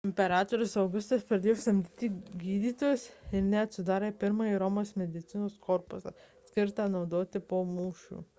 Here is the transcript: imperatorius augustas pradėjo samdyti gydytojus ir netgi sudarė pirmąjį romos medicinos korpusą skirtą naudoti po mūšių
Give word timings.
imperatorius 0.07 0.71
augustas 0.83 1.25
pradėjo 1.31 1.53
samdyti 1.63 2.09
gydytojus 2.43 3.03
ir 3.39 3.45
netgi 3.51 3.79
sudarė 3.79 4.09
pirmąjį 4.25 4.57
romos 4.65 4.95
medicinos 5.03 5.61
korpusą 5.69 6.15
skirtą 6.51 6.91
naudoti 6.97 7.45
po 7.55 7.63
mūšių 7.77 8.25